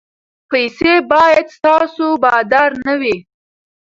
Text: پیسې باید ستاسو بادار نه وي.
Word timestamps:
پیسې 0.49 0.93
باید 1.11 1.45
ستاسو 1.57 2.07
بادار 2.23 2.71
نه 2.85 2.93
وي. 3.01 3.15